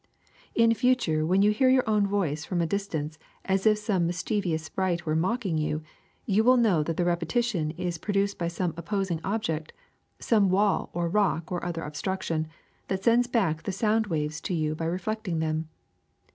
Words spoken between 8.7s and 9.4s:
opposing